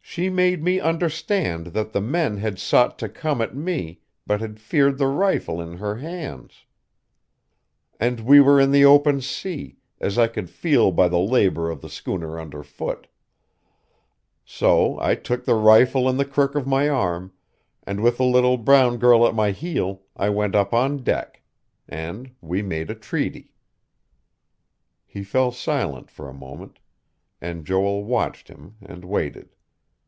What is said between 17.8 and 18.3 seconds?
and with the